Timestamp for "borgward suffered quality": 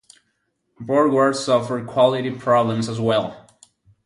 0.81-2.31